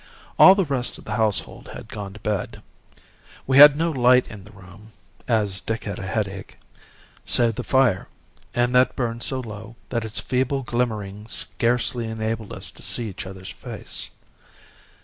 All 0.39 0.55
the 0.55 0.65
rest 0.65 0.97
of 0.97 1.05
the 1.05 1.13
household 1.13 1.67
had 1.73 1.87
gone 1.87 2.13
to 2.13 2.19
bed. 2.21 2.63
We 3.45 3.59
had 3.59 3.75
no 3.75 3.91
light 3.91 4.27
in 4.29 4.45
the 4.45 4.51
room 4.51 4.93
as 5.27 5.61
Dick 5.61 5.83
had 5.83 5.99
a 5.99 6.07
headache 6.07 6.57
save 7.23 7.53
the 7.53 7.63
fire, 7.63 8.07
and 8.55 8.73
that 8.73 8.87
had 8.87 8.95
burned 8.95 9.21
so 9.21 9.41
low 9.41 9.75
that 9.89 10.03
its 10.03 10.19
feeble 10.19 10.63
glimmering 10.63 11.27
scarcely 11.27 12.07
enabled 12.07 12.51
us 12.51 12.71
to 12.71 12.81
see 12.81 13.09
each 13.09 13.27
other's 13.27 13.51
face. 13.51 14.09